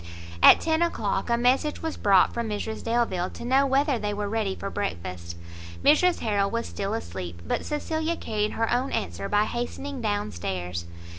At 0.41 0.59
ten 0.59 0.81
o'clock, 0.81 1.29
a 1.29 1.37
message 1.37 1.83
was 1.83 1.95
brought 1.95 2.33
from 2.33 2.49
Mrs 2.49 2.83
Delvile, 2.83 3.29
to 3.29 3.45
know 3.45 3.67
whether 3.67 3.99
they 3.99 4.15
were 4.15 4.27
ready 4.27 4.55
for 4.55 4.71
breakfast. 4.71 5.37
Mrs 5.85 6.21
Harrel 6.21 6.49
was 6.49 6.65
still 6.65 6.95
asleep, 6.95 7.39
but 7.45 7.65
Cecilia 7.65 8.15
carried 8.17 8.53
her 8.53 8.73
own 8.73 8.91
answer 8.93 9.29
by 9.29 9.43
hastening 9.45 10.01
down 10.01 10.31
stairs. 10.31 10.85